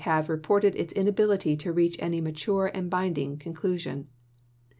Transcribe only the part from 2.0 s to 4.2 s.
matnre and binding conclusion.